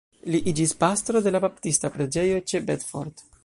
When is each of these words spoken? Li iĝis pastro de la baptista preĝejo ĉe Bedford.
Li 0.35 0.37
iĝis 0.51 0.73
pastro 0.83 1.21
de 1.27 1.33
la 1.35 1.41
baptista 1.45 1.95
preĝejo 1.99 2.41
ĉe 2.53 2.67
Bedford. 2.71 3.27